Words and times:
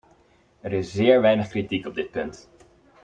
Er 0.65 0.73
is 0.73 0.91
zeer 0.91 1.21
weinig 1.21 1.47
kritiek 1.49 1.85
op 1.89 1.95
dit 2.01 2.11
punt. 2.11 2.43